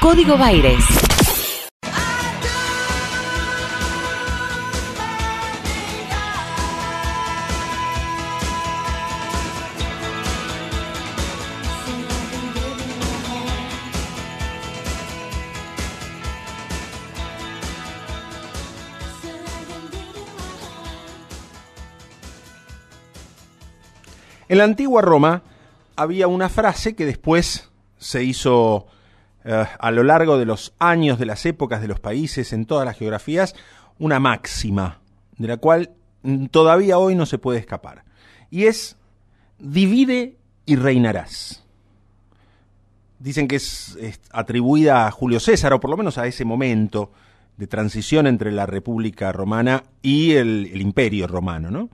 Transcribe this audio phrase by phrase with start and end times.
[0.00, 0.82] Código Baires.
[24.48, 25.42] En la antigua Roma
[25.94, 28.86] había una frase que después se hizo
[29.44, 32.84] eh, a lo largo de los años, de las épocas, de los países, en todas
[32.84, 33.54] las geografías,
[33.98, 35.00] una máxima,
[35.38, 35.90] de la cual
[36.22, 38.04] mm, todavía hoy no se puede escapar.
[38.50, 38.96] Y es,
[39.58, 40.36] divide
[40.66, 41.64] y reinarás.
[43.18, 43.98] Dicen que es,
[44.30, 47.12] atribuida a Julio César, o por lo menos a ese momento
[47.56, 51.90] de transición entre la República Romana y el, el Imperio Romano, ¿no?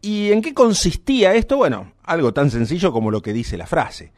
[0.00, 1.56] ¿Y en qué consistía esto?
[1.56, 4.12] Bueno, algo tan sencillo como lo que dice la frase.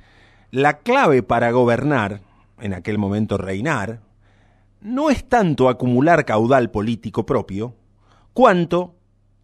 [0.50, 2.22] La clave para gobernar,
[2.60, 4.00] en aquel momento reinar,
[4.80, 7.76] no es tanto acumular caudal político propio,
[8.32, 8.94] cuanto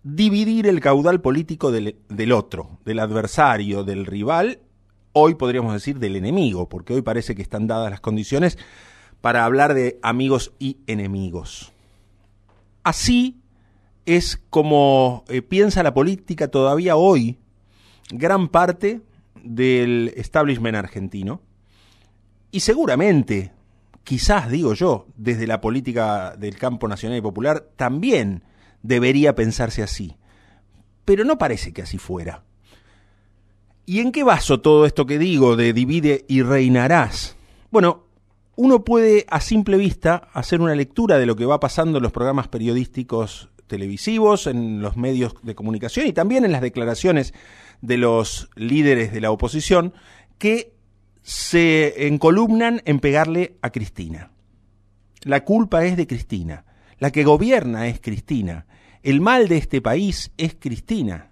[0.02, 4.60] dividir el caudal político del, otro, del adversario, del rival,
[5.12, 8.58] hoy podríamos decir del enemigo, porque hoy parece que están dadas las condiciones
[9.20, 11.72] para hablar de amigos y enemigos.
[12.82, 13.40] Así
[14.06, 17.38] es como eh, piensa la política todavía hoy
[18.10, 19.00] gran parte
[19.54, 21.40] del establishment argentino
[22.50, 23.52] y seguramente,
[24.04, 28.44] quizás digo yo, desde la política del campo nacional y popular también
[28.82, 30.16] debería pensarse así,
[31.04, 32.44] pero no parece que así fuera.
[33.84, 37.36] ¿Y en qué baso todo esto que digo de divide y reinarás?
[37.70, 38.04] Bueno,
[38.56, 42.12] uno puede a simple vista hacer una lectura de lo que va pasando en los
[42.12, 47.34] programas periodísticos televisivos, en los medios de comunicación y también en las declaraciones
[47.80, 49.92] de los líderes de la oposición
[50.38, 50.72] que
[51.22, 54.30] se encolumnan en pegarle a Cristina.
[55.22, 56.64] La culpa es de Cristina.
[56.98, 58.66] La que gobierna es Cristina.
[59.02, 61.30] El mal de este país es Cristina.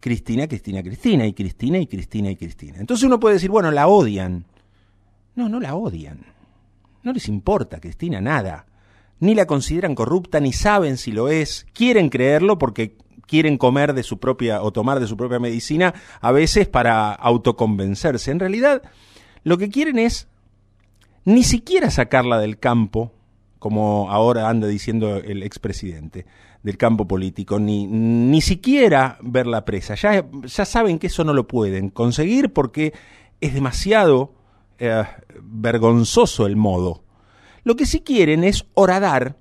[0.00, 2.78] Cristina, Cristina, Cristina, y Cristina, y Cristina, y Cristina.
[2.78, 4.46] Entonces uno puede decir, bueno, la odian.
[5.36, 6.20] No, no la odian.
[7.02, 8.66] No les importa, Cristina, nada
[9.20, 12.96] ni la consideran corrupta, ni saben si lo es, quieren creerlo porque
[13.30, 18.30] quieren comer de su propia o tomar de su propia medicina, a veces para autoconvencerse.
[18.30, 18.82] En realidad,
[19.44, 20.28] lo que quieren es
[21.24, 23.12] ni siquiera sacarla del campo,
[23.58, 26.26] como ahora anda diciendo el expresidente,
[26.62, 29.94] del campo político, ni, ni siquiera verla presa.
[29.94, 32.92] Ya, ya saben que eso no lo pueden conseguir porque
[33.40, 34.34] es demasiado
[34.78, 35.04] eh,
[35.42, 37.04] vergonzoso el modo
[37.64, 39.36] lo que sí quieren es horadar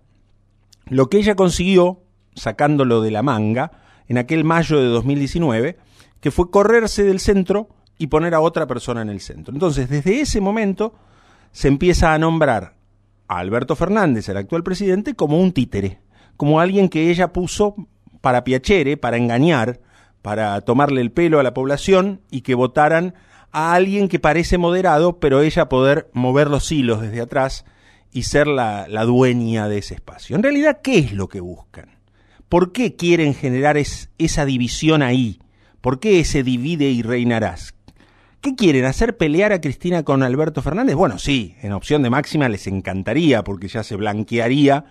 [0.86, 2.02] lo que ella consiguió,
[2.40, 3.72] sacándolo de la manga,
[4.08, 5.78] en aquel mayo de 2019,
[6.20, 9.54] que fue correrse del centro y poner a otra persona en el centro.
[9.54, 10.96] Entonces, desde ese momento
[11.52, 12.74] se empieza a nombrar
[13.28, 16.00] a Alberto Fernández, el actual presidente, como un títere,
[16.38, 17.76] como alguien que ella puso
[18.22, 19.80] para piacere, para engañar,
[20.22, 23.14] para tomarle el pelo a la población y que votaran
[23.52, 27.66] a alguien que parece moderado, pero ella poder mover los hilos desde atrás
[28.12, 30.36] y ser la, la, dueña de ese espacio.
[30.36, 31.99] En realidad, ¿qué es lo que buscan?
[32.50, 35.40] ¿Por qué quieren generar es, esa división ahí?
[35.82, 37.76] ¿Por qué ese divide y reinarás?
[38.42, 38.86] ¿Qué quieren?
[38.86, 40.96] ¿Hacer pelear a Cristina con Alberto Fernández?
[40.96, 44.86] Bueno, sí, en opción de máxima les encantaría porque ya se blanquearía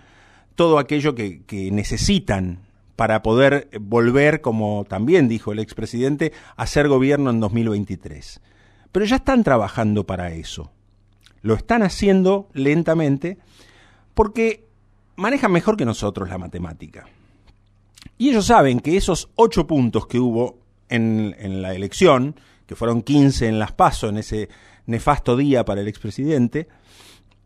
[0.55, 2.59] todo aquello que, que necesitan
[2.95, 8.39] para poder volver, como también dijo el expresidente, a ser gobierno en 2023.
[8.91, 10.71] Pero ya están trabajando para eso.
[11.41, 13.37] Lo están haciendo lentamente
[14.13, 14.65] porque
[15.15, 17.05] manejan mejor que nosotros la matemática.
[18.17, 23.01] Y ellos saben que esos ocho puntos que hubo en, en la elección, que fueron
[23.01, 24.49] 15 en las PASO, en ese
[24.85, 26.67] nefasto día para el expresidente,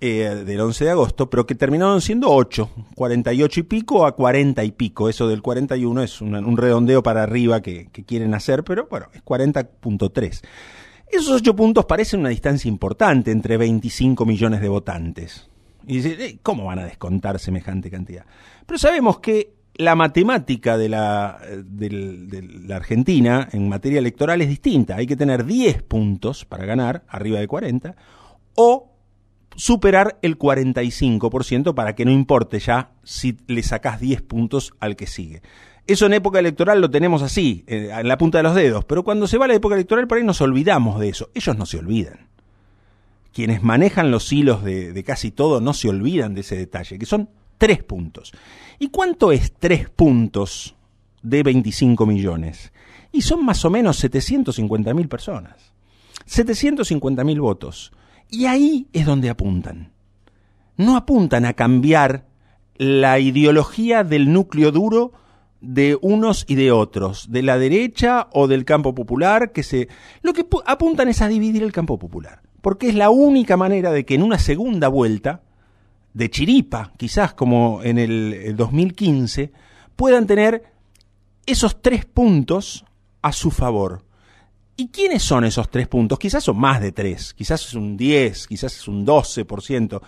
[0.05, 4.61] eh, del 11 de agosto, pero que terminaron siendo 8, 48 y pico a 40
[4.65, 5.07] y pico.
[5.07, 10.41] Eso del 41 es un, redondeo para arriba que, quieren hacer, pero bueno, es 40.3.
[11.09, 15.49] Esos ocho puntos parecen una distancia importante entre 25 millones de votantes.
[15.87, 18.25] Y dice, ¿cómo van a descontar semejante cantidad?
[18.65, 24.95] Pero sabemos que la matemática de la, de, la Argentina en materia electoral es distinta.
[24.97, 27.95] Hay que tener 10 puntos para ganar, arriba de 40,
[28.55, 28.91] o
[29.55, 35.07] superar el 45% para que no importe ya si le sacás 10 puntos al que
[35.07, 35.41] sigue.
[35.85, 39.03] Eso en época electoral lo tenemos así, eh, en la punta de los dedos, pero
[39.03, 41.29] cuando se va la época electoral por ahí nos olvidamos de eso.
[41.33, 42.29] Ellos no se olvidan.
[43.33, 47.29] Quienes manejan los hilos de casi todo no se olvidan de ese detalle, que son
[47.63, 48.33] tres puntos.
[48.77, 50.75] ¿Y cuánto es tres puntos
[51.21, 52.73] de 25 millones?
[53.13, 55.71] Y son más o menos 750 mil personas.
[56.25, 57.93] 750 mil votos.
[58.29, 59.93] Y ahí es donde apuntan.
[60.75, 62.25] No apuntan a cambiar
[62.75, 65.13] la ideología del núcleo duro
[65.61, 69.87] de unos y de otros, de la derecha o del campo popular, que se
[70.21, 74.05] lo que apuntan es a dividir el campo popular, porque es la única manera de
[74.05, 75.43] que en una segunda vuelta
[76.13, 79.51] de chiripa, quizás como en el 2015,
[79.95, 80.63] puedan tener
[81.45, 82.85] esos tres puntos
[83.21, 84.03] a su favor.
[84.75, 86.17] ¿Y quiénes son esos tres puntos?
[86.17, 90.01] Quizás son más de tres, quizás es un 10, quizás es un 12%.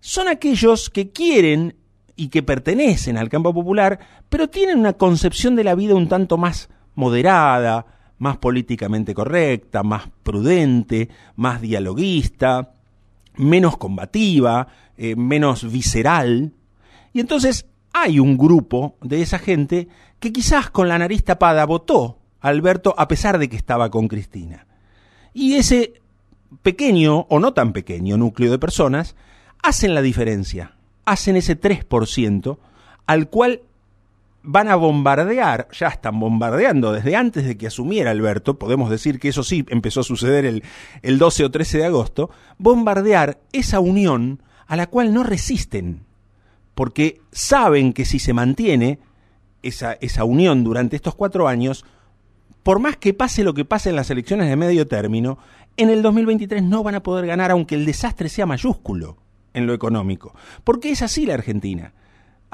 [0.00, 1.76] Son aquellos que quieren
[2.14, 6.36] y que pertenecen al campo popular, pero tienen una concepción de la vida un tanto
[6.36, 7.86] más moderada,
[8.18, 12.74] más políticamente correcta, más prudente, más dialoguista,
[13.36, 16.52] menos combativa, eh, menos visceral.
[17.12, 19.88] Y entonces hay un grupo de esa gente
[20.18, 24.66] que quizás con la nariz tapada votó Alberto a pesar de que estaba con Cristina.
[25.32, 25.94] Y ese
[26.62, 29.16] pequeño o no tan pequeño núcleo de personas
[29.62, 32.58] hacen la diferencia, hacen ese 3%
[33.06, 33.62] al cual
[34.42, 39.28] van a bombardear, ya están bombardeando desde antes de que asumiera Alberto, podemos decir que
[39.28, 40.64] eso sí empezó a suceder el,
[41.02, 46.04] el 12 o 13 de agosto, bombardear esa unión a la cual no resisten,
[46.74, 48.98] porque saben que si se mantiene
[49.62, 51.84] esa, esa unión durante estos cuatro años,
[52.62, 55.38] por más que pase lo que pase en las elecciones de medio término,
[55.76, 59.16] en el 2023 no van a poder ganar aunque el desastre sea mayúsculo
[59.54, 60.34] en lo económico.
[60.64, 61.92] Porque es así la Argentina.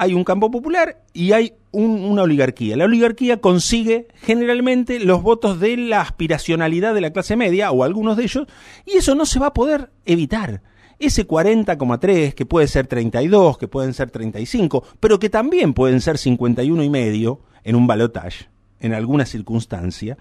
[0.01, 2.77] Hay un campo popular y hay una oligarquía.
[2.77, 8.15] La oligarquía consigue generalmente los votos de la aspiracionalidad de la clase media, o algunos
[8.15, 8.47] de ellos,
[8.85, 10.61] y eso no se va a poder evitar.
[10.99, 16.17] Ese 40,3, que puede ser 32, que pueden ser 35, pero que también pueden ser
[16.17, 18.47] 51 y medio en un balotage,
[18.79, 20.17] en alguna circunstancia,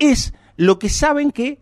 [0.00, 1.60] es lo que saben que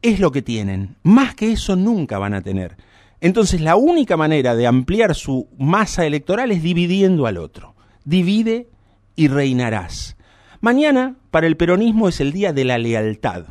[0.00, 0.96] es lo que tienen.
[1.02, 2.78] Más que eso nunca van a tener.
[3.20, 7.74] Entonces la única manera de ampliar su masa electoral es dividiendo al otro.
[8.04, 8.68] Divide
[9.14, 10.16] y reinarás.
[10.60, 13.46] Mañana para el peronismo es el día de la lealtad.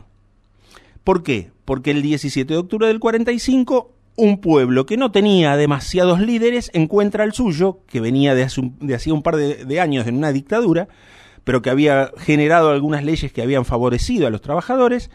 [1.04, 1.52] ¿Por qué?
[1.66, 7.26] Porque el 17 de octubre del 45 un pueblo que no tenía demasiados líderes encuentra
[7.26, 10.88] el suyo, que venía de, hacía un par de años en una dictadura,
[11.46, 15.12] pero que había generado algunas leyes que habían favorecido a los trabajadores,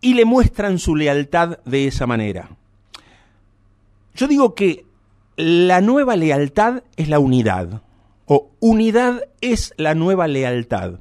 [0.00, 2.50] y le muestran su lealtad de esa manera.
[4.18, 4.84] Yo digo que
[5.36, 7.82] la nueva lealtad es la unidad,
[8.26, 10.98] o unidad es la nueva lealtad.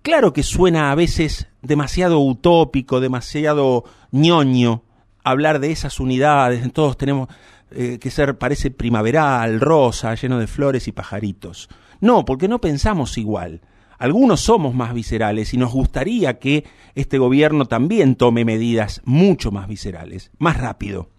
[0.00, 4.84] Claro que suena a veces demasiado utópico, demasiado ñoño
[5.22, 7.28] hablar de esas unidades, todos tenemos
[7.72, 11.68] eh, que ser, parece primaveral, rosa, lleno de flores y pajaritos.
[12.00, 13.60] No, porque no pensamos igual.
[13.98, 16.64] Algunos somos más viscerales y nos gustaría que
[16.94, 21.10] este gobierno también tome medidas mucho más viscerales, más rápido,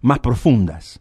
[0.00, 1.00] más profundas.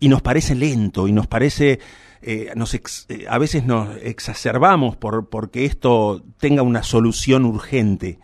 [0.00, 1.78] Y nos parece lento y nos parece,
[2.22, 2.80] eh, nos eh,
[3.28, 8.18] a veces nos exacerbamos por porque esto tenga una solución urgente.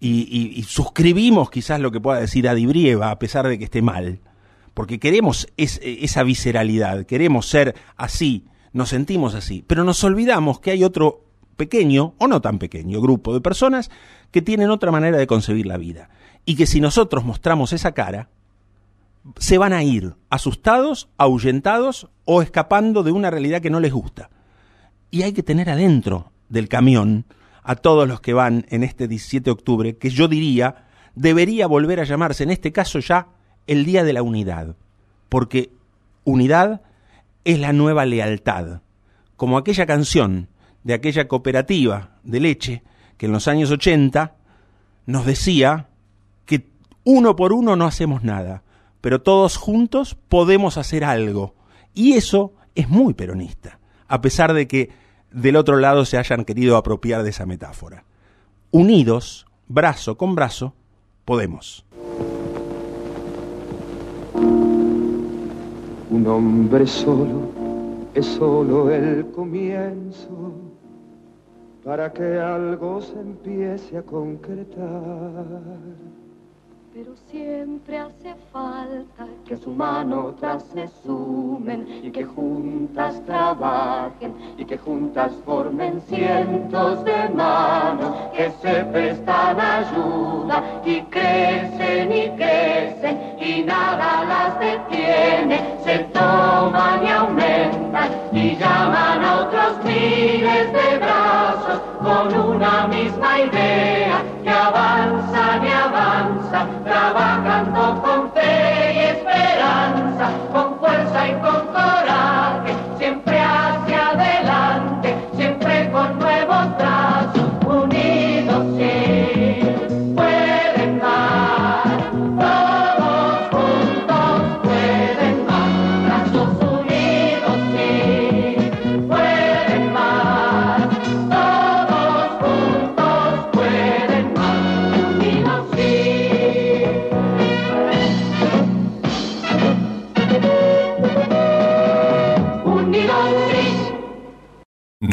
[0.00, 4.20] Y, suscribimos quizás lo que pueda decir Adibrieva a pesar de que esté mal,
[4.74, 10.84] porque queremos esa visceralidad, queremos ser así, nos sentimos así, pero nos olvidamos que hay
[10.84, 11.24] otro
[11.56, 13.90] pequeño o no tan pequeño grupo de personas
[14.30, 16.10] que tienen otra manera de concebir la vida.
[16.44, 18.28] Y que si nosotros mostramos esa cara,
[19.38, 24.30] se van a ir asustados, ahuyentados o escapando de una realidad que no les gusta.
[25.10, 27.24] Y hay que tener adentro del camión
[27.62, 32.00] a todos los que van en este 17 de octubre, que yo diría debería volver
[32.00, 33.28] a llamarse en este caso ya
[33.66, 34.76] el Día de la Unidad,
[35.28, 35.70] porque
[36.24, 36.82] unidad
[37.44, 38.80] es la nueva lealtad,
[39.36, 40.48] como aquella canción
[40.82, 42.82] de aquella cooperativa de leche
[43.16, 44.34] que en los años 80
[45.06, 45.88] nos decía
[46.46, 46.68] que
[47.04, 48.62] uno por uno no hacemos nada,
[49.04, 51.52] pero todos juntos podemos hacer algo.
[51.92, 54.88] Y eso es muy peronista, a pesar de que
[55.30, 58.04] del otro lado se hayan querido apropiar de esa metáfora.
[58.70, 60.72] Unidos, brazo con brazo,
[61.26, 61.84] podemos.
[66.08, 67.50] Un hombre solo
[68.14, 70.54] es solo el comienzo
[71.84, 75.44] para que algo se empiece a concretar
[76.94, 84.64] pero siempre hace falta que su mano otras se sumen y que juntas trabajen y
[84.64, 91.23] que juntas formen cientos de manos que se prestan ayuda y crecen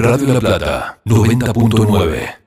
[0.01, 2.41] Radio La Plata, 90.9.